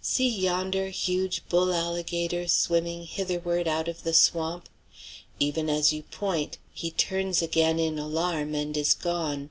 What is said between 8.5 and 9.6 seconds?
and is gone.